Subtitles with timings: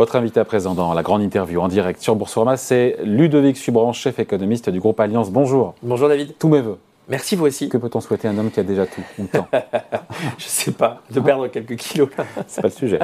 [0.00, 3.92] Votre invité à présent dans la grande interview en direct sur Boursorama, c'est Ludovic Subran,
[3.92, 5.30] chef économiste du groupe Alliance.
[5.30, 5.74] Bonjour.
[5.82, 6.32] Bonjour David.
[6.38, 6.78] Tous mes voeux.
[7.10, 7.68] Merci vous aussi.
[7.68, 9.46] Que peut-on souhaiter à un homme qui a déjà tout ou temps?
[10.38, 12.08] Je sais pas, de perdre quelques kilos.
[12.46, 12.98] c'est pas le sujet.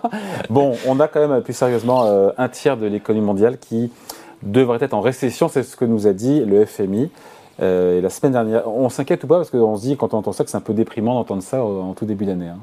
[0.50, 3.90] bon, on a quand même plus sérieusement euh, un tiers de l'économie mondiale qui
[4.42, 7.10] devrait être en récession, c'est ce que nous a dit le FMI.
[7.62, 9.36] Euh, et la semaine dernière, on s'inquiète ou pas?
[9.36, 11.64] Parce qu'on se dit, quand on entend ça, que c'est un peu déprimant d'entendre ça
[11.64, 12.48] en tout début d'année.
[12.48, 12.58] Hein.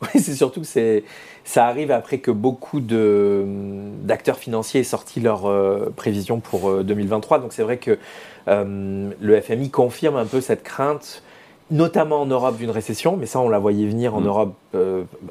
[0.14, 1.02] Oui, c'est surtout que
[1.44, 7.36] ça arrive après que beaucoup d'acteurs financiers aient sorti leurs euh, prévisions pour 2023.
[7.36, 7.98] Euh, Donc c'est vrai que
[8.46, 11.22] le FMI confirme un peu cette crainte
[11.70, 14.26] notamment en Europe d'une récession, mais ça on la voyait venir en mm.
[14.26, 14.54] Europe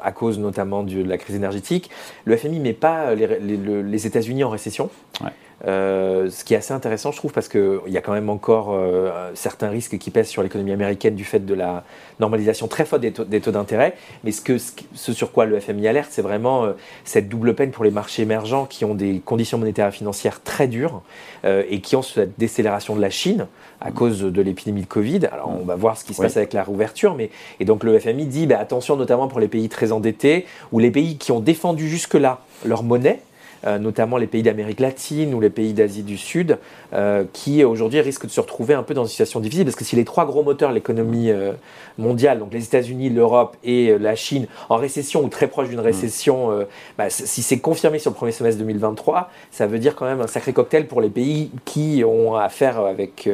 [0.02, 1.90] à cause notamment de la crise énergétique.
[2.24, 4.90] Le FMI ne met pas les, les États-Unis en récession.
[5.22, 5.32] Ouais.
[5.68, 8.70] Euh, ce qui est assez intéressant, je trouve, parce qu'il y a quand même encore
[8.72, 11.84] euh, certains risques qui pèsent sur l'économie américaine du fait de la
[12.20, 13.96] normalisation très forte des taux, d'intérêt.
[14.24, 17.72] Mais ce, que, ce sur quoi le FMI alerte, c'est vraiment euh, cette double peine
[17.72, 21.02] pour les marchés émergents qui ont des conditions monétaires et financières très dures
[21.46, 23.48] et qui ont cette décélération de la Chine
[23.80, 25.26] à cause de l'épidémie de Covid.
[25.32, 27.98] Alors on va voir ce qui se passe avec la réouverture, mais et donc le
[27.98, 31.40] FMI dit bah, attention notamment pour les pays très endettés ou les pays qui ont
[31.40, 33.29] défendu jusque-là leur monnaie euh,
[33.66, 36.58] notamment les pays d'Amérique latine ou les pays d'Asie du Sud,
[36.94, 39.84] euh, qui aujourd'hui risquent de se retrouver un peu dans une situation difficile, parce que
[39.84, 41.54] si les trois gros moteurs de l'économie euh,
[41.98, 46.66] mondiale, donc les États-Unis, l'Europe et la Chine, en récession ou très proche d'une récession,
[46.98, 50.28] bah, si c'est confirmé sur le premier semestre 2023, ça veut dire quand même un
[50.28, 53.30] sacré cocktail pour les pays qui ont affaire avec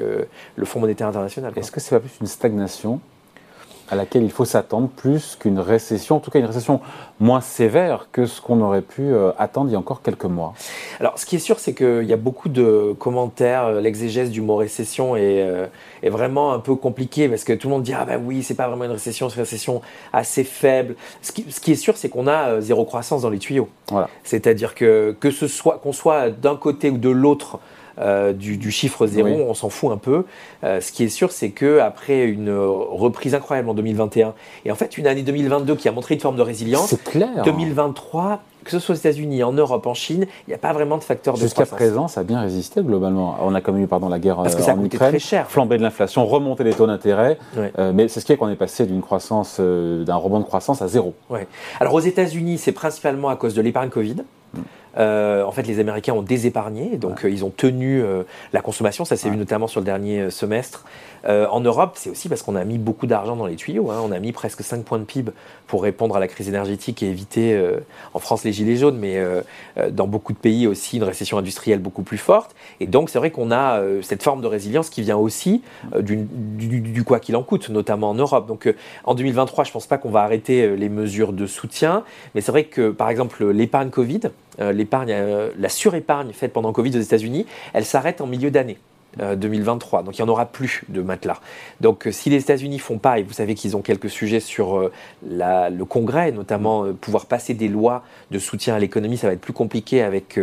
[0.56, 1.54] le Fonds monétaire international.
[1.56, 3.00] Est-ce que c'est pas plus une stagnation
[3.90, 6.82] à laquelle il faut s'attendre plus qu'une récession, en tout cas une récession
[7.20, 10.54] moins sévère que ce qu'on aurait pu euh, attendre il y a encore quelques mois.
[11.00, 14.42] Alors ce qui est sûr, c'est qu'il y a beaucoup de commentaires, euh, l'exégèse du
[14.42, 15.68] mot récession est, euh,
[16.04, 18.56] est, vraiment un peu compliqué parce que tout le monde dit ah ben oui, c'est
[18.56, 19.82] pas vraiment une récession, c'est une récession
[20.14, 20.96] assez faible.
[21.22, 23.70] Ce qui, ce qui est sûr, c'est qu'on a zéro croissance dans les tuyaux.
[23.90, 24.10] Voilà.
[24.24, 27.60] C'est-à-dire que que ce soit qu'on soit d'un côté ou de l'autre
[28.00, 30.26] euh, du, chiffre zéro, on s'en fout un peu.
[30.64, 34.34] Euh, ce qui est sûr, c'est que après une reprise incroyable en 2021
[34.66, 37.44] et en fait une année 2022 qui a montré une forme de résilience, clair.
[37.44, 40.98] 2023 que ce soit aux États-Unis, en Europe, en Chine, il n'y a pas vraiment
[40.98, 43.38] de facteur de Jusqu'à présent, ça a bien résisté globalement.
[43.42, 45.20] On a quand même eu pardon, la guerre Parce que ça euh, en Ukraine, très
[45.20, 45.48] cher.
[45.52, 47.38] flambée de l'inflation, remontée des taux d'intérêt.
[47.94, 50.88] mais c'est ce qui est qu'on est passé d'une croissance, d'un rebond de croissance à
[50.88, 51.14] zéro.
[51.30, 51.48] Ouais.
[51.80, 54.24] Alors aux États-Unis, c'est principalement à cause de l'épargne Covid.
[54.56, 54.60] Mm.
[54.98, 58.24] Euh, en fait, les Américains ont désépargné, donc euh, ils ont tenu euh,
[58.54, 59.06] la consommation.
[59.06, 60.86] Ça s'est vu notamment sur le dernier semestre.
[61.28, 63.90] en Europe, c'est aussi parce qu'on a mis beaucoup d'argent dans les tuyaux.
[63.90, 64.00] Hein.
[64.04, 65.32] On a mis presque 5 points de PIB
[65.68, 67.60] pour répondre à la crise énergétique et éviter,
[68.14, 69.20] en France, les gilets jaunes, mais
[69.90, 72.56] dans beaucoup de pays aussi, une récession industrielle beaucoup plus forte.
[72.80, 75.64] Et donc, c'est vrai qu'on a cette forme de résilience qui vient aussi
[76.00, 78.48] du, du, quoi qu'il en coûte, notamment en Europe.
[78.48, 78.72] Donc,
[79.04, 82.04] en 2023, je ne pense pas qu'on va arrêter les mesures de soutien,
[82.36, 84.22] mais c'est vrai que, par exemple, l'épargne Covid,
[84.60, 88.78] l'épargne, euh, la surépargne faite pendant Covid aux États-Unis, elle s'arrête en milieu d'année.
[89.18, 90.00] 2023.
[90.00, 91.40] Euh, Donc il n'y en aura plus de matelas.
[91.80, 94.92] Donc si les États-Unis font pas, et vous savez qu'ils ont quelques sujets sur
[95.26, 99.54] le Congrès, notamment pouvoir passer des lois de soutien à l'économie, ça va être plus
[99.54, 100.38] compliqué avec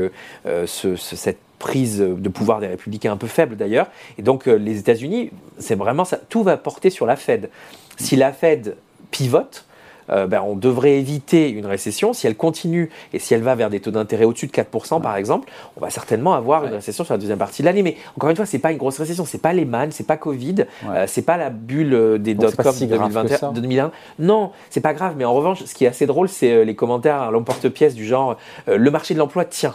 [0.65, 3.89] cette prise de pouvoir des républicains un peu faible d'ailleurs.
[4.17, 7.51] Et donc les États-Unis, c'est vraiment ça, tout va porter sur la Fed.
[7.99, 8.79] Si la Fed
[9.11, 9.67] pivote,
[10.13, 12.13] euh, ben, on devrait éviter une récession.
[12.13, 15.17] Si elle continue et si elle va vers des taux d'intérêt au-dessus de 4%, par
[15.17, 17.83] exemple, on va certainement avoir une récession sur la deuxième partie de l'année.
[17.83, 20.17] Mais encore une fois, c'est pas une grosse récession, c'est pas les man, c'est pas
[20.17, 23.91] Covid, euh, c'est pas la bulle euh, des dot-com de 2021, 2001.
[24.19, 25.15] Non, c'est pas grave.
[25.17, 28.37] Mais en revanche, ce qui est assez drôle, c'est les commentaires à l'emporte-pièce du genre
[28.67, 29.75] le marché de l'emploi tient.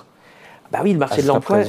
[0.72, 1.60] Bah oui, le marché ah, de l'emploi.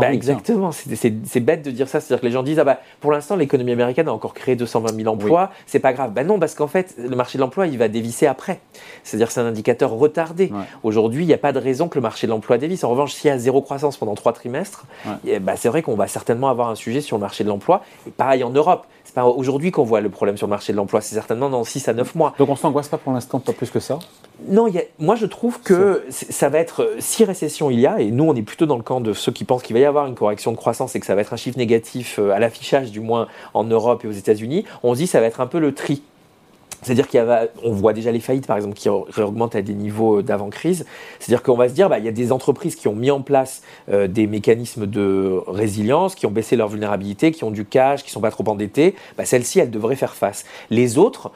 [0.00, 2.00] Bah, exactement, c'est bête de dire ça.
[2.00, 4.94] C'est-à-dire que les gens disent ah bah, pour l'instant, l'économie américaine a encore créé 220
[4.94, 6.12] 000 emplois, c'est pas grave.
[6.12, 8.60] Bah non, parce qu'en fait, le marché de l'emploi, il va dévisser après.
[9.04, 10.52] C'est-à-dire c'est un indicateur retardé.
[10.82, 12.84] Aujourd'hui, il n'y a pas de raison que le marché de l'emploi dévisse.
[12.84, 14.84] En revanche, s'il y a zéro croissance pendant trois trimestres,
[15.40, 17.82] bah, c'est vrai qu'on va certainement avoir un sujet sur le marché de l'emploi.
[18.06, 18.86] Et pareil en Europe.
[19.04, 21.64] C'est pas aujourd'hui qu'on voit le problème sur le marché de l'emploi, c'est certainement dans
[21.64, 22.34] 6 à 9 mois.
[22.38, 23.98] Donc on s'angoisse pas pour l'instant, pas plus que ça?
[24.46, 24.68] Non,
[24.98, 26.48] moi je trouve que ça.
[26.48, 29.00] va être, si récession il y a, et nous on est plutôt dans le camp
[29.00, 31.14] de ceux qui pensent qu'il va y avoir une correction de croissance et que ça
[31.14, 34.64] va être un chiffre négatif euh, à l'affichage du moins en Europe et aux États-Unis,
[34.82, 36.02] on se dit que ça va être un peu le tri
[36.82, 40.86] c'est-à-dire qu'on voit déjà les faillites, par exemple, qui réaugmentent à des niveaux d'avant-crise.
[41.18, 43.20] C'est-à-dire qu'on va se dire, bah, il y a des entreprises qui ont mis en
[43.20, 48.04] place euh, des mécanismes de résilience, qui ont baissé leur vulnérabilité, qui ont du cash,
[48.04, 48.94] qui sont pas trop endettées.
[49.16, 50.44] Bah, Celles-ci, elles devraient faire face.
[50.70, 51.32] Les autres,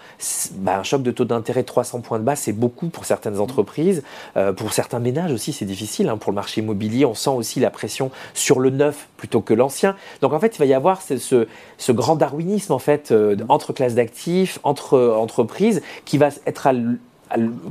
[0.56, 3.41] bah, un choc de taux d'intérêt de 300 points de base, c'est beaucoup pour certaines
[3.41, 4.03] entreprises.
[4.37, 6.09] Euh, pour certains ménages aussi, c'est difficile.
[6.09, 6.19] Hein.
[6.19, 9.97] Pour le marché immobilier, on sent aussi la pression sur le neuf plutôt que l'ancien.
[10.21, 11.47] Donc en fait, il va y avoir ce,
[11.79, 16.67] ce, grand darwinisme en fait, euh, entre classes d'actifs, entre, entre entreprise qui va être
[16.67, 16.73] à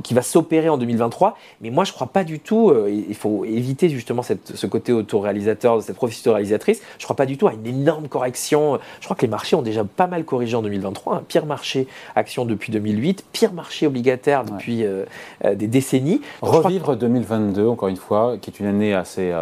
[0.02, 1.36] qui va s'opérer en 2023.
[1.60, 2.70] Mais moi, je crois pas du tout.
[2.70, 6.82] Euh, il faut éviter justement cette, ce côté autoréalisateur, cette prophétie réalisatrice.
[6.98, 8.80] Je crois pas du tout à une énorme correction.
[8.98, 11.16] Je crois que les marchés ont déjà pas mal corrigé en 2023.
[11.16, 11.86] Un pire marché
[12.16, 15.04] action depuis 2008, pire marché obligataire depuis euh,
[15.44, 16.20] euh, des décennies.
[16.40, 19.32] Revivre 2022, encore une fois, qui est une année assez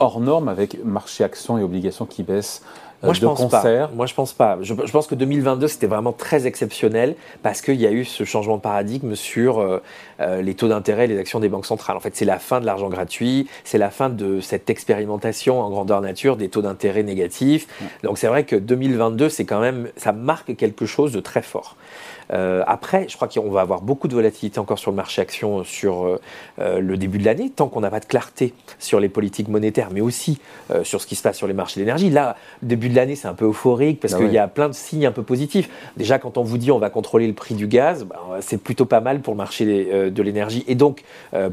[0.00, 2.62] hors norme avec marché action et obligations qui baissent
[3.02, 3.90] moi, je pense Pas.
[3.94, 4.58] Moi, je pense pas.
[4.60, 8.56] Je, pense que 2022, c'était vraiment très exceptionnel parce qu'il y a eu ce changement
[8.56, 9.82] de paradigme sur euh,
[10.20, 11.96] euh, les taux d'intérêt et les actions des banques centrales.
[11.96, 15.70] En fait, c'est la fin de l'argent gratuit, c'est la fin de cette expérimentation en
[15.70, 17.66] grandeur nature des taux d'intérêt négatifs.
[18.02, 21.76] Donc, c'est vrai que 2022, c'est quand même, ça marque quelque chose de très fort.
[22.32, 25.64] Euh, après, je crois qu'on va avoir beaucoup de volatilité encore sur le marché action
[25.64, 26.20] sur euh,
[26.60, 29.88] euh, le début de l'année, tant qu'on n'a pas de clarté sur les politiques monétaires,
[29.92, 30.38] mais aussi
[30.82, 32.10] sur ce qui se passe sur les marchés d'énergie.
[32.10, 34.74] Là, début de l'année, c'est un peu euphorique parce ah qu'il y a plein de
[34.74, 35.68] signes un peu positifs.
[35.96, 38.84] Déjà, quand on vous dit on va contrôler le prix du gaz, bah, c'est plutôt
[38.84, 41.02] pas mal pour le marché de l'énergie et donc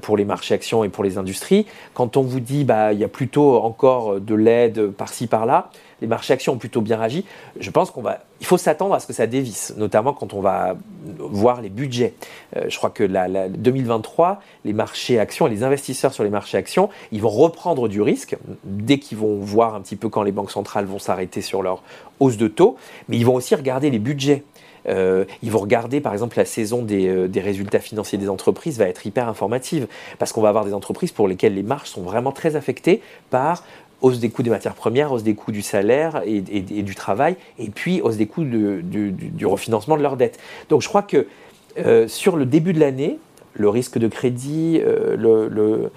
[0.01, 1.65] pour les marchés actions et pour les industries.
[1.93, 5.69] Quand on vous dit bah il y a plutôt encore de l'aide par-ci par-là,
[6.01, 7.25] les marchés actions ont plutôt bien réagi.
[7.59, 10.41] Je pense qu'on va, il faut s'attendre à ce que ça dévisse, notamment quand on
[10.41, 10.75] va
[11.19, 12.13] voir les budgets.
[12.55, 16.57] Euh, je crois que la, 2023, les marchés actions et les investisseurs sur les marchés
[16.57, 20.31] actions, ils vont reprendre du risque dès qu'ils vont voir un petit peu quand les
[20.31, 21.83] banques centrales vont s'arrêter sur leur
[22.19, 22.77] hausse de taux,
[23.09, 24.43] mais ils vont aussi regarder les budgets.
[24.87, 28.77] Euh, ils vont regarder, par exemple, la saison des, euh, des, résultats financiers des entreprises
[28.77, 32.03] va être hyper informative parce qu'on va avoir des entreprises pour lesquelles les marges sont
[32.03, 33.63] vraiment très affectées par
[34.01, 37.69] hausse des coûts des matières premières, hausse des coûts du salaire et, du travail, et
[37.69, 40.39] puis hausse des coûts du, refinancement de leurs dettes.
[40.69, 41.27] Donc je crois que
[41.79, 43.19] euh, sur le début de l'année,
[43.53, 45.91] le risque de crédit, euh, le,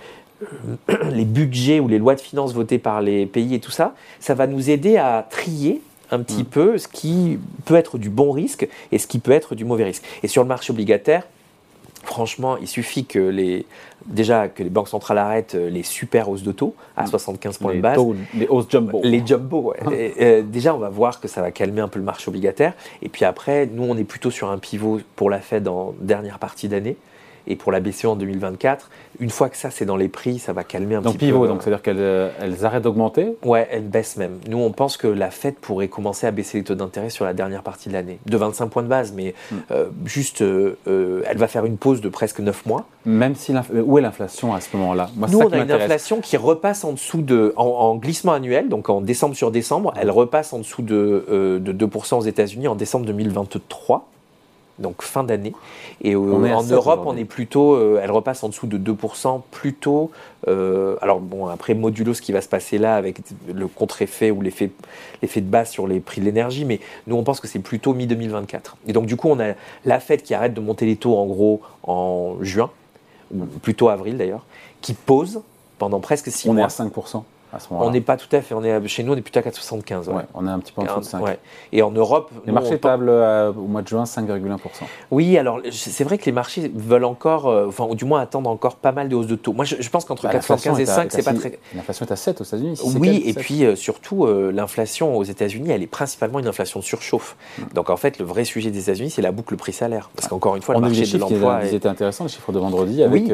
[1.10, 4.34] les budgets ou les lois de finances votées par les pays et tout ça, ça
[4.34, 6.46] va nous aider à trier un petit mm.
[6.46, 9.84] peu ce qui peut être du bon risque et ce qui peut être du mauvais
[9.84, 10.04] risque.
[10.22, 11.26] Et sur le marché obligataire,
[12.02, 13.66] Franchement, il suffit que les,
[14.06, 17.74] déjà que les banques centrales arrêtent euh, les super hausses de taux à 75 points
[17.74, 18.00] de base.
[18.34, 19.00] les hausses jumbo.
[19.02, 20.14] Les jumbo, ouais.
[20.20, 22.72] Euh, déjà, on va voir que ça va calmer un peu le marché obligataire.
[23.02, 26.38] Et puis après, nous, on est plutôt sur un pivot pour la Fed en dernière
[26.38, 26.96] partie d'année
[27.46, 28.90] et pour la BCE en 2024.
[29.18, 31.42] Une fois que ça, c'est dans les prix, ça va calmer un donc petit pivot,
[31.42, 31.48] peu.
[31.48, 34.38] Donc c'est-à-dire qu'elles euh, elles arrêtent d'augmenter Ouais, elles baissent même.
[34.48, 37.34] Nous, on pense que la Fed pourrait commencer à baisser les taux d'intérêt sur la
[37.34, 39.56] dernière partie de l'année, de 25 points de base, mais hmm.
[39.70, 42.86] euh, juste, euh, elle va faire une pause de presque 9 mois.
[43.04, 45.10] Même si où est l'inflation à ce moment-là?
[45.30, 49.00] Nous, on a une inflation qui repasse en dessous de, en, glissement annuel, donc en
[49.00, 54.09] décembre sur décembre, elle repasse en dessous de, de 2% aux États-Unis en décembre 2023
[54.80, 55.52] donc fin d'année.
[56.02, 60.10] Et en Europe, on est plutôt, euh, elle repasse en dessous de 2%, plutôt.
[60.48, 63.18] Euh, alors bon, après modulo ce qui va se passer là avec
[63.52, 64.70] le contre-effet ou l'effet,
[65.20, 67.92] l'effet de base sur les prix de l'énergie, mais nous on pense que c'est plutôt
[67.92, 68.76] mi-2024.
[68.86, 69.52] Et donc du coup, on a
[69.84, 72.70] la Fed qui arrête de monter les taux en gros en juin,
[73.34, 74.44] ou plutôt avril d'ailleurs,
[74.80, 75.42] qui pose
[75.78, 76.56] pendant presque 6 mois.
[76.56, 77.22] On est à 5%
[77.70, 78.54] on n'est pas tout à fait.
[78.54, 80.08] On est, chez nous, on est plutôt à 4,75.
[80.08, 80.22] Ouais.
[80.34, 81.38] on est un petit peu en dessous de 5.
[81.72, 82.30] Et en Europe.
[82.46, 84.58] Les marchés tablent euh, au mois de juin 5,1%.
[85.10, 88.50] Oui, alors c'est vrai que les marchés veulent encore, euh, enfin, ou du moins attendre
[88.50, 89.52] encore pas mal de hausses de taux.
[89.52, 91.58] Moi, je, pense qu'entre 4,75 bah, et 5, c'est pas très.
[91.74, 92.80] L'inflation est à 7 aux États-Unis.
[92.98, 97.36] oui, et puis euh, surtout, l'inflation aux États-Unis, elle est principalement une inflation de surchauffe.
[97.58, 97.64] Hmm.
[97.74, 100.10] Donc en fait, le vrai sujet des États-Unis, c'est la boucle prix-salaire.
[100.14, 101.60] Parce qu'encore une fois, le marché de l'emploi.
[101.64, 103.24] Ils étaient intéressants, les chiffres de vendredi, avec.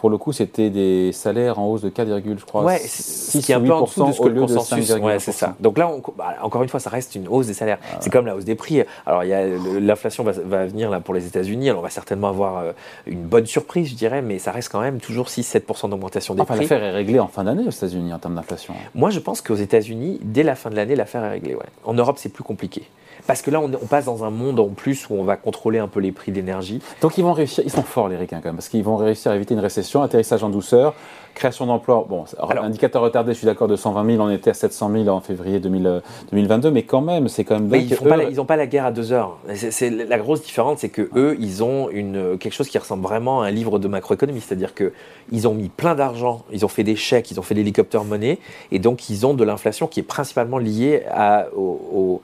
[0.00, 2.64] Pour le coup, c'était des salaires en hausse de 4, je crois.
[2.64, 4.90] Ouais, ce qui est un peu en dessous de ce que le consensus.
[4.92, 5.56] Ouais, c'est ça.
[5.60, 7.76] Donc là, bah, encore une fois, ça reste une hausse des salaires.
[7.82, 8.82] Ah c'est comme la hausse des prix.
[9.04, 11.68] Alors, l'inflation va, venir là pour les États-Unis.
[11.68, 12.72] Alors, on va certainement avoir euh,
[13.06, 16.54] une bonne surprise, je dirais, mais ça reste quand même toujours 6-7% d'augmentation des enfin,
[16.54, 16.64] prix.
[16.64, 18.72] L'affaire est réglée en fin d'année aux États-Unis en termes d'inflation.
[18.94, 21.54] Moi, je pense qu'aux États-Unis, dès la fin de l'année, l'affaire est réglée.
[21.54, 21.66] Ouais.
[21.84, 22.84] En Europe, c'est plus compliqué.
[23.30, 25.86] Parce que là, on, passe dans un monde en plus où on va contrôler un
[25.86, 26.80] peu les prix d'énergie.
[27.00, 29.30] Donc ils vont réussir, ils sont forts les ricains quand même, parce qu'ils vont réussir
[29.30, 30.96] à éviter une récession, atterrissage en douceur,
[31.36, 32.04] création d'emplois.
[32.08, 32.24] Bon,
[32.60, 35.60] indicateur retardé, je suis d'accord, de 120 000, on était à 700 000 en février
[35.60, 37.72] 2022, euh, mais quand même, c'est quand même.
[37.80, 39.38] ils n'ont pas, la guerre à deux heures.
[39.54, 43.42] C'est, la grosse différence, c'est que eux, ils ont une, quelque chose qui ressemble vraiment
[43.42, 44.92] à un livre de macroéconomie, c'est-à-dire que
[45.30, 48.40] ils ont mis plein d'argent, ils ont fait des chèques, ils ont fait l'hélicoptère monnaie,
[48.72, 52.22] et donc ils ont de l'inflation qui est principalement liée à, au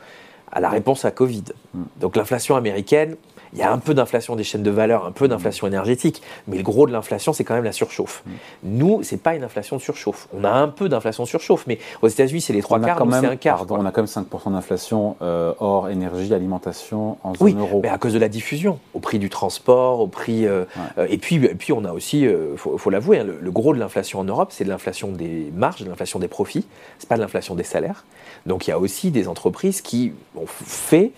[0.56, 1.44] à la réponse à Covid.
[1.75, 1.82] Mm.
[2.00, 3.16] Donc l'inflation américaine,
[3.52, 6.56] il y a un peu d'inflation des chaînes de valeur, un peu d'inflation énergétique, mais
[6.56, 8.24] le gros de l'inflation, c'est quand même la surchauffe.
[8.62, 10.28] Nous, Nous, c'est pas une inflation de surchauffe.
[10.36, 13.26] On a un peu d'inflation de surchauffe, mais aux États-Unis, c'est les trois quarts, c'est
[13.26, 13.66] un quart.
[13.70, 17.80] on a quand même 5% d'inflation euh, hors énergie, alimentation en zone oui, euro.
[17.82, 20.46] mais à cause de la diffusion, au prix du transport, au prix.
[20.46, 20.64] Euh,
[20.98, 23.78] euh, et, puis, et puis, on a aussi, il faut, l'avouer, hein, le, gros de
[23.78, 26.66] l'inflation en Europe, c'est de l'inflation des marges, de l'inflation des profits,
[26.98, 28.04] c'est pas de l'inflation des salaires.
[28.46, 31.12] Donc il y a aussi des entreprises qui ont fait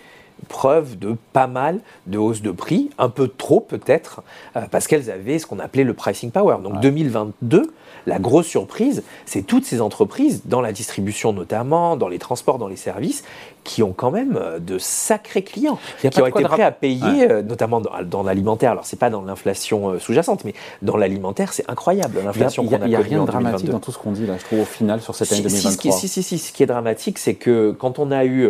[0.47, 4.21] preuve de pas mal de hausses de prix, un peu trop peut-être,
[4.55, 6.57] euh, parce qu'elles avaient ce qu'on appelait le pricing power.
[6.63, 7.73] Donc 2022,
[8.07, 12.67] la grosse surprise, c'est toutes ces entreprises, dans la distribution notamment, dans les transports, dans
[12.67, 13.23] les services,
[13.63, 17.41] qui ont quand même euh, de sacrés clients, qui ont été prêts à payer, euh,
[17.43, 18.71] notamment dans, l'alimentaire.
[18.71, 22.89] Alors, c'est pas dans l'inflation sous-jacente, mais dans l'alimentaire, c'est incroyable l'inflation qu'on a Il
[22.89, 25.01] n'y a, rien de dramatique dans tout ce qu'on dit, là, je trouve, au final,
[25.01, 25.91] sur cette année 2023.
[25.91, 28.49] Si, si, si, ce qui est dramatique, c'est que quand on a eu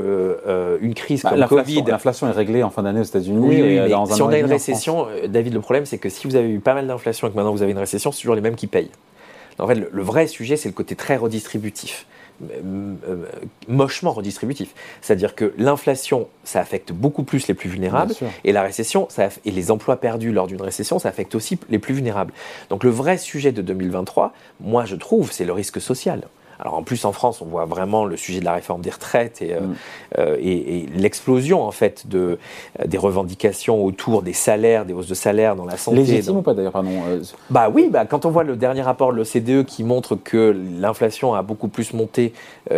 [0.81, 1.78] une crise bah, comme Covid.
[1.88, 3.38] L'inflation est réglée en fin d'année aux États-Unis.
[3.39, 6.59] Oui, si on a une récession, David, le problème, c'est que si vous avez eu
[6.59, 8.67] pas mal d'inflation et que maintenant vous avez une récession, c'est toujours les mêmes qui
[8.67, 8.91] payent.
[9.59, 12.05] En fait, le, vrai sujet, c'est le côté très redistributif
[12.41, 12.95] euh,
[13.67, 14.74] mochement redistributif.
[15.01, 18.13] C'est-à-dire que l'inflation, ça affecte beaucoup plus les plus vulnérables,
[18.45, 21.79] et la récession, ça et les emplois perdus lors d'une récession, ça affecte aussi les
[21.79, 22.33] plus vulnérables.
[22.69, 26.21] Donc le vrai sujet de 2023, moi je trouve, c'est le risque social.
[26.60, 29.42] Alors en plus en France, on voit vraiment le sujet de la réforme des retraites
[29.42, 29.75] et, euh, mm.
[30.18, 32.38] euh, et, l'explosion en fait de,
[32.80, 35.98] euh, des revendications autour des salaires, des hausses de salaires dans la santé.
[35.98, 36.74] Légitime ou pas d'ailleurs
[37.50, 41.34] Bah oui, bah, quand on voit le dernier rapport de l'OCDE qui montre que l'inflation
[41.34, 42.34] a beaucoup plus monté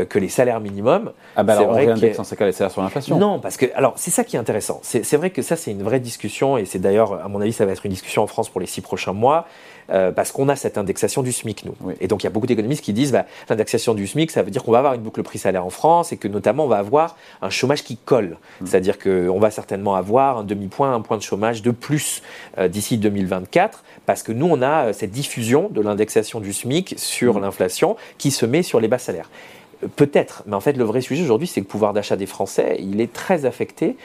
[0.09, 1.11] que les salaires minimums.
[1.35, 3.17] Ah bah alors on réindexe dans ces cas les salaires sur l'inflation.
[3.17, 4.79] Non, parce que alors c'est ça qui est intéressant.
[4.83, 7.65] C'est vrai que ça c'est une vraie discussion et c'est d'ailleurs à mon avis ça
[7.65, 9.47] va être une discussion en France pour les six prochains mois.
[10.15, 11.75] Parce qu'on a cette indexation du SMIC, nous.
[11.99, 14.51] Et donc, il y a beaucoup d'économistes qui disent bah, l'indexation du SMIC, ça veut
[14.51, 17.15] dire qu'on va avoir une boucle prix-salaire en France et que notamment, on va avoir
[17.41, 18.37] un chômage qui colle.
[18.59, 18.65] Mm.
[18.65, 22.21] C'est-à-dire qu'on va certainement avoir un demi-point, un point de chômage de plus
[22.57, 26.95] euh, d'ici 2024 parce que nous, on a euh, cette diffusion de l'indexation du SMIC
[26.97, 27.41] sur mm.
[27.41, 29.29] l'inflation qui se met sur les bas salaires.
[29.95, 32.77] Peut-être, mais en fait, le vrai sujet aujourd'hui, c'est que le pouvoir d'achat des Français,
[32.79, 33.95] il est très affecté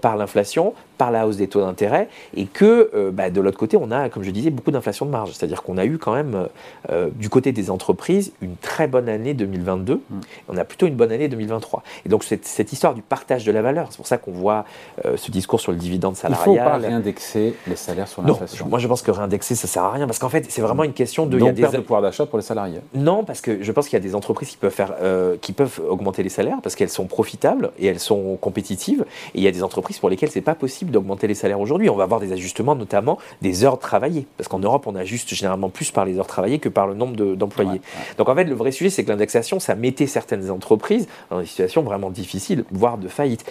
[0.00, 3.76] par l'inflation, par la hausse des taux d'intérêt et que euh, bah, de l'autre côté,
[3.76, 5.32] on a, comme je disais, beaucoup d'inflation de marge.
[5.32, 6.46] C'est-à-dire qu'on a eu quand même,
[6.90, 9.94] euh, du côté des entreprises, une très bonne année 2022.
[9.94, 10.20] Mm.
[10.48, 11.82] On a plutôt une bonne année 2023.
[12.06, 14.64] Et donc, cette, cette histoire du partage de la valeur, c'est pour ça qu'on voit
[15.04, 16.46] euh, ce discours sur le dividende salarial.
[16.46, 18.68] Il ne faut pas réindexer les salaires sur l'inflation.
[18.68, 20.84] Moi, je pense que réindexer, ça ne sert à rien parce qu'en fait, c'est vraiment
[20.84, 21.36] une question de.
[21.36, 22.78] Donc, y a des de pouvoir d'achat pour les salariés.
[22.94, 24.94] Non, parce que je pense qu'il y a des entreprises qui peuvent, faire,
[25.40, 29.04] qui peuvent augmenter les salaires parce qu'elles sont profitables et elles sont compétitives.
[29.34, 31.60] Et il y a des entreprises pour lesquelles ce n'est pas possible d'augmenter les salaires
[31.60, 31.90] aujourd'hui.
[31.90, 34.26] On va avoir des ajustements, notamment des heures travaillées.
[34.36, 37.34] Parce qu'en Europe, on ajuste généralement plus par les heures travaillées que par le nombre
[37.34, 37.80] d'employés.
[38.18, 41.46] Donc en fait, le vrai sujet, c'est que l'indexation, ça mettait certaines entreprises dans des
[41.46, 43.44] situations vraiment difficiles, voire de faillite.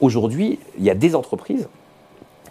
[0.00, 1.68] Aujourd'hui, il y a des entreprises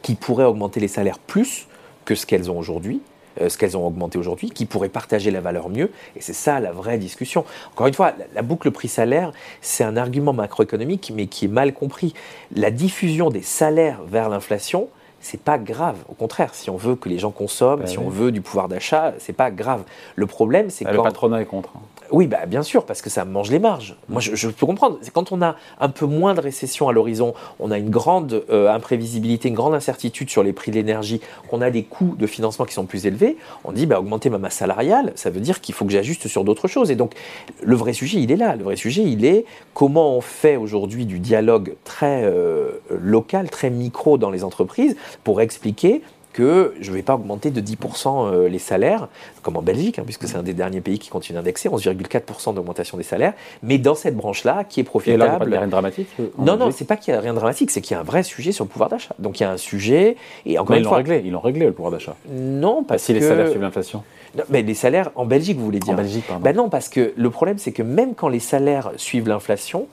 [0.01, 1.67] qui pourraient augmenter les salaires plus
[2.05, 5.41] que ce qu'elles ont aujourd'hui, euh, ce qu'elles ont augmenté aujourd'hui, qui pourraient partager la
[5.41, 5.91] valeur mieux.
[6.15, 7.45] Et c'est ça la vraie discussion.
[7.71, 9.31] Encore une fois, la, boucle prix-salaire,
[9.61, 12.13] c'est un argument macroéconomique, mais qui est mal compris.
[12.55, 14.89] La diffusion des salaires vers l'inflation,
[15.21, 15.97] c'est pas grave.
[16.09, 18.67] Au contraire, si on veut que les gens consomment, ben si on veut du pouvoir
[18.67, 19.83] d'achat, c'est pas grave.
[20.15, 20.91] Le problème, c'est que.
[20.91, 21.73] Le patronat est contre.
[22.11, 23.95] Oui, bah, bien sûr, parce que ça mange les marges.
[24.07, 24.97] Moi, je, peux comprendre.
[25.01, 28.43] C'est quand on a un peu moins de récession à l'horizon, on a une grande
[28.49, 32.25] euh, imprévisibilité, une grande incertitude sur les prix de l'énergie, qu'on a des coûts de
[32.25, 35.61] financement qui sont plus élevés, on dit bah, augmenter ma masse salariale, ça veut dire
[35.61, 36.89] qu'il faut que j'ajuste sur d'autres choses.
[36.89, 37.13] Et donc,
[37.61, 38.55] le vrai sujet, il est là.
[38.55, 43.69] Le vrai sujet, il est comment on fait aujourd'hui du dialogue très euh, local, très
[43.69, 46.01] micro dans les entreprises pour expliquer
[46.33, 49.07] que je ne vais pas augmenter de 10% euh, les salaires,
[49.41, 52.97] comme en Belgique, hein, puisque c'est un des derniers pays qui continue d'indexer, 11,4% d'augmentation
[52.97, 53.33] des salaires,
[53.63, 55.23] mais dans cette branche-là, qui est profitable.
[55.23, 57.17] Et là, il n'y a rien de dramatique euh, Non, non, c'est pas qu'il n'y
[57.17, 59.15] a rien de dramatique, c'est qu'il y a un vrai sujet sur le pouvoir d'achat.
[59.17, 60.97] Donc il y a un sujet, et encore mais une fois.
[60.97, 62.15] Réglé, ils l'ont réglé, le pouvoir d'achat.
[62.29, 63.19] Non, parce si que.
[63.19, 64.03] Si les salaires suivent l'inflation.
[64.49, 66.43] mais les salaires en Belgique, vous voulez dire En Belgique, pardon.
[66.43, 69.87] Ben non, parce que le problème, c'est que même quand les salaires suivent l'inflation,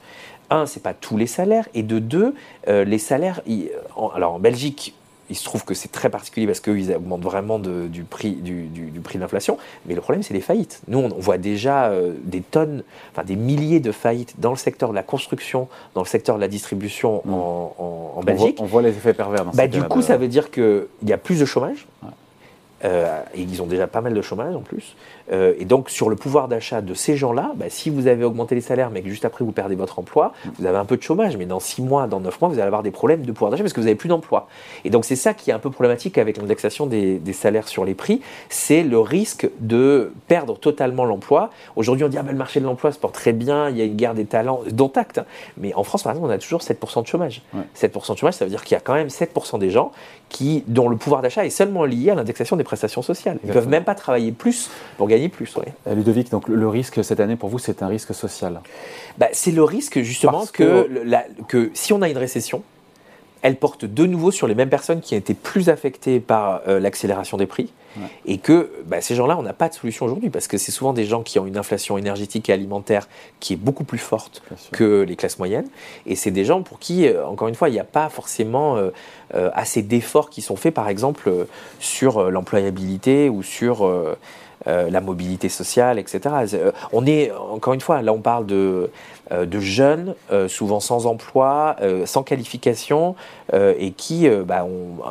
[0.50, 2.35] un, c'est pas tous les salaires, et de deux,
[2.69, 3.40] euh, les salaires.
[4.14, 4.95] alors en Belgique,
[5.30, 9.18] il se trouve que c'est très particulier parce qu'ils augmentent vraiment du prix du, prix
[9.18, 9.59] de l'inflation.
[9.87, 10.83] Mais le problème, c'est les faillites.
[10.88, 14.90] Nous, on, voit déjà euh, des tonnes, enfin des milliers de faillites dans le secteur
[14.90, 17.33] de la construction, dans le secteur de la distribution mm.
[17.33, 18.59] en, Belgique.
[18.61, 19.45] On voit, les effets pervers.
[19.45, 21.87] Dans bah, du coup, ça veut dire qu'il y a plus de chômage.
[22.85, 24.97] Euh, et ils ont déjà pas mal de chômage en plus.
[25.33, 28.54] Euh, et donc, sur le pouvoir d'achat de ces gens-là, bah, si vous avez augmenté
[28.54, 31.02] les salaires, mais que juste après vous perdez votre emploi, vous avez un peu de
[31.02, 31.37] chômage.
[31.37, 33.62] Mais dans 6 mois, dans 9 mois, vous allez avoir des problèmes de pouvoir d'achat
[33.62, 34.49] parce que vous n'avez plus d'emploi.
[34.85, 37.95] Et donc, c'est ça qui est un peu problématique avec l'indexation des, salaires sur les
[37.95, 41.50] prix c'est le risque de perdre totalement l'emploi.
[41.76, 43.83] Aujourd'hui, on dit ah, ben, le marché de l'emploi se porte très bien, il y
[43.83, 45.21] a une guerre des talents, dont acte.
[45.59, 47.42] Mais en France, par exemple, on a toujours 7% de chômage.
[47.76, 49.92] 7% de chômage, ça veut dire qu'il y a quand même 7% des gens
[50.28, 53.38] qui, dont le pouvoir d'achat est seulement lié à l'indexation des prestations sociales.
[53.45, 55.54] Ils ne peuvent même pas travailler plus pour gagner plus.
[55.87, 58.61] Euh, Ludovic, donc le risque cette année pour vous, c'est un risque social?
[59.18, 60.88] Bah, C'est le risque justement que,
[61.49, 62.62] que si on a une récession,
[63.43, 66.81] elle porte de nouveau sur les mêmes personnes qui ont été plus affectées par euh,
[66.81, 67.73] l'accélération des prix.
[68.26, 70.93] Et que bah, ces gens-là, on n'a pas de solution aujourd'hui parce que c'est souvent
[70.93, 73.09] des gens qui ont une inflation énergétique et alimentaire
[73.40, 75.66] qui est beaucoup plus forte que les classes moyennes.
[76.05, 78.76] Et c'est des gens pour qui, euh, encore une fois, il n'y a pas forcément
[78.76, 78.90] euh,
[79.55, 81.47] assez d'efforts qui sont faits, par exemple,
[81.81, 83.90] sur l'employabilité ou sur
[84.66, 86.21] la mobilité sociale, etc.
[86.93, 88.90] On est, encore une fois, là on parle de
[89.30, 93.14] de jeunes, euh, souvent sans emploi, euh, sans qualification,
[93.52, 95.04] et qui bah, ont,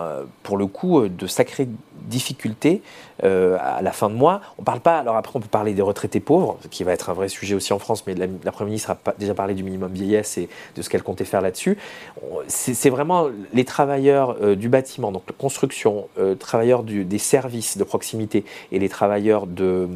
[0.43, 1.69] pour le coup, de sacrées
[2.01, 2.81] difficultés
[3.23, 4.41] à la fin de mois.
[4.59, 7.13] On parle pas, alors après on peut parler des retraités pauvres, qui va être un
[7.13, 9.89] vrai sujet aussi en France, mais la, la Première ministre a déjà parlé du minimum
[9.93, 11.77] vieillesse et de ce qu'elle comptait faire là-dessus.
[12.47, 18.43] C'est vraiment les travailleurs du bâtiment, donc construction, travailleurs des services de proximité
[18.73, 19.87] et les travailleurs de...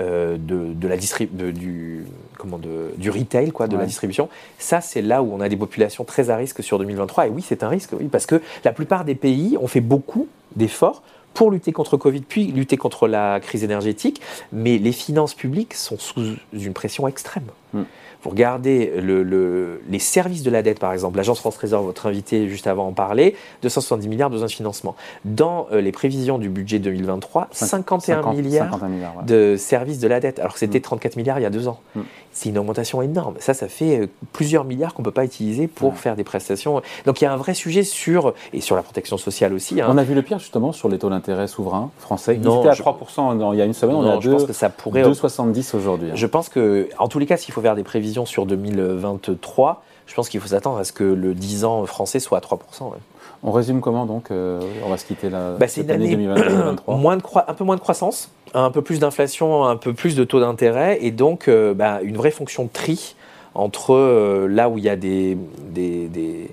[0.00, 2.06] Euh, de, la du,
[2.38, 4.28] comment de, du retail, quoi, de la distribution.
[4.58, 7.26] Ça, c'est là où on a des populations très à risque sur 2023.
[7.26, 10.26] Et oui, c'est un risque, oui, parce que la plupart des pays ont fait beaucoup
[10.56, 11.02] d'efforts
[11.34, 15.98] pour lutter contre Covid, puis lutter contre la crise énergétique, mais les finances publiques sont
[15.98, 17.46] sous une pression extrême.
[17.74, 17.82] Hmm.
[18.22, 22.48] Vous regardez le, les services de la dette, par exemple, l'Agence France Trésor, votre invité
[22.48, 24.94] juste avant en parlait, 270 milliards besoin de financement.
[25.24, 28.80] Dans euh, les prévisions du budget 2023, 51 milliards,
[29.26, 31.18] de services de la dette, alors que c'était 34 mm.
[31.18, 31.80] milliards il y a deux ans.
[31.94, 32.00] Mm.
[32.32, 33.34] C'est une augmentation énorme.
[33.38, 36.82] Ça, ça fait euh, plusieurs milliards qu'on ne peut pas utiliser pour faire des prestations.
[37.06, 39.80] Donc il y a un vrai sujet sur, et sur la protection sociale aussi.
[39.80, 39.86] Hein.
[39.88, 42.36] On a vu le pire justement sur les taux d'intérêt souverains français.
[42.36, 46.10] Ils étaient à 3% il y a une semaine, on est à 2,70 aujourd'hui.
[46.10, 46.14] Hein.
[46.14, 50.14] Je pense que, en tous les cas, s'il faut faire des prévisions, sur 2023, je
[50.14, 52.58] pense qu'il faut s'attendre à ce que le 10 ans français soit à 3%.
[53.42, 57.16] On résume comment donc euh, On va se quitter la, bah, cette année, 2023 moins
[57.16, 60.40] de Un peu moins de croissance, un peu plus d'inflation, un peu plus de taux
[60.40, 63.14] d'intérêt et donc euh, bah, une vraie fonction de tri
[63.54, 65.38] entre euh, là où il y a des,
[65.70, 66.50] des, des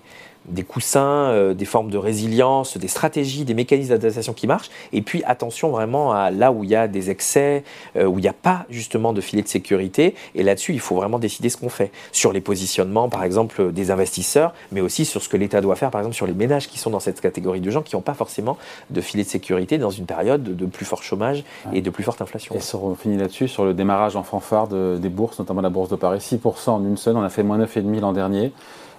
[0.48, 4.70] des coussins, euh, des formes de résilience, des stratégies, des mécanismes d'adaptation qui marchent.
[4.94, 7.64] Et puis attention vraiment à là où il y a des excès,
[7.96, 10.16] euh, où il n'y a pas justement de filet de sécurité.
[10.36, 13.92] Et là-dessus, il faut vraiment décider ce qu'on fait sur les positionnements, par exemple, des
[13.92, 16.80] investisseurs, mais aussi sur ce que l'État doit faire, par exemple, sur les ménages qui
[16.80, 18.58] sont dans cette catégorie de gens qui n'ont pas forcément
[18.90, 22.22] de filet de sécurité dans une période de plus fort chômage et de plus forte
[22.22, 22.56] inflation.
[22.56, 25.96] Et on finit là-dessus sur le démarrage en fanfare des bourses, notamment la bourse de
[25.96, 27.18] Paris, 6% en une semaine.
[27.18, 28.52] On a fait moins 9,5 l'an dernier.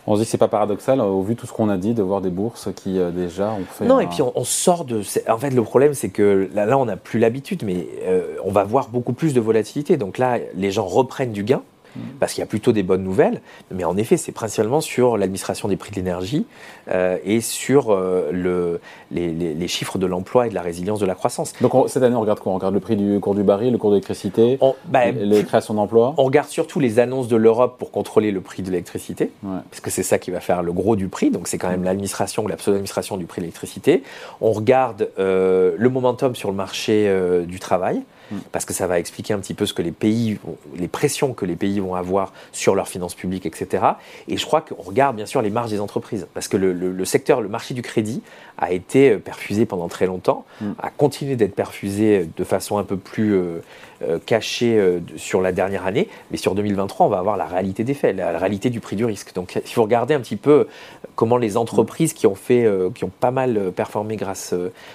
[0.07, 1.95] On se dit que c'est pas paradoxal, au vu de tout ce qu'on a dit,
[1.95, 3.85] de voir des bourses qui euh, déjà ont fait.
[3.85, 5.03] Non, et puis on, sort de.
[5.29, 8.51] En fait, le problème, c'est que là, là on n'a plus l'habitude, mais euh, on
[8.51, 9.97] va voir beaucoup plus de volatilité.
[9.97, 11.63] Donc là, les gens reprennent du gain.
[11.99, 12.19] Mm.
[12.21, 13.41] parce qu'il y a plutôt des bonnes nouvelles.
[13.71, 16.47] Mais en effet, c'est principalement sur l'administration des prix de l'énergie
[16.91, 18.81] euh, et sur euh, le,
[19.11, 21.53] les, chiffres de l'emploi et de la résilience de la croissance.
[21.61, 22.53] Donc cette année, on regarde quoi?
[22.53, 25.75] On regarde le prix du cours du baril, le cours de l'électricité, bah, les créations
[25.75, 26.15] d'emplois?
[26.17, 29.91] On regarde surtout les annonces de l'Europe pour contrôler le prix de l'électricité, parce que
[29.91, 31.31] c'est ça qui va faire le gros du prix.
[31.31, 34.03] Donc c'est quand même l'administration ou la pseudo-administration du prix de l'électricité.
[34.41, 37.13] On regarde euh, le momentum sur le marché
[37.47, 38.03] du travail.
[38.31, 38.37] Mm.
[38.53, 40.39] parce que ça va expliquer un petit peu ce que les pays,
[40.77, 43.85] les pressions que les pays vont avoir sur leurs finances publiques, etc.
[44.29, 47.41] Et je crois qu'on regarde bien sûr les marges des entreprises, parce que le, secteur,
[47.41, 48.23] le marché du crédit
[48.59, 50.73] a été euh, perfusé pendant très longtemps, mm.
[50.79, 53.63] a continué d'être perfusé de façon un peu plus euh,
[54.03, 54.79] euh, cachée
[55.17, 58.39] sur la dernière année, mais sur 2023, on va avoir la réalité des faits, la,
[58.39, 59.35] réalité du prix du risque.
[59.35, 60.69] Donc il faut regarder un petit peu
[61.17, 64.55] comment les entreprises qui ont fait, qui ont pas mal performé grâce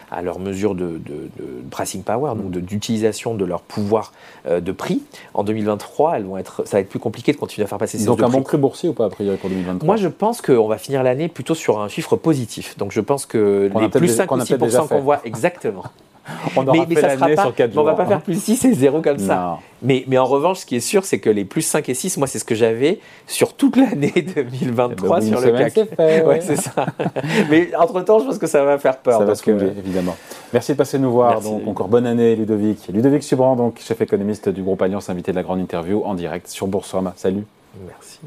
[0.10, 4.12] à leurs mesures de, de, de pricing power, donc d'utilisation de leur pouvoir
[4.46, 5.02] euh, de prix.
[5.34, 7.98] En 2023, elles vont être, ça va être plus compliqué de continuer à faire passer
[7.98, 10.42] ces Donc un bon cru boursier ou pas a priori pour 2023 Moi je pense
[10.42, 12.78] qu'on va finir l'année plutôt sur un chiffre positif.
[12.78, 15.84] Donc je pense que les plus 5 ou 6% qu'on voit exactement.
[16.56, 17.84] on aura mais, fait ça sera sur 4 jours.
[17.84, 19.60] On va pas faire plus 6 et 0 comme ça.
[19.82, 22.18] Mais, mais en revanche, ce qui est sûr, c'est que les plus 5 et 6,
[22.18, 25.74] moi, c'est ce que j'avais sur toute l'année 2023 eh ben, sur le CAC.
[25.74, 26.86] Fait, ouais, c'est ça.
[27.50, 29.20] mais entre-temps, je pense que ça va faire peur.
[29.20, 30.16] Ça va se évidemment.
[30.54, 31.42] Merci de passer nous voir.
[31.42, 32.88] Donc, encore bonne année, Ludovic.
[32.94, 36.48] Ludovic Subran, donc chef économiste du groupe Alliance, invité de la grande interview en direct
[36.48, 37.14] sur Boursorama.
[37.16, 37.44] Salut.
[37.88, 38.20] Merci.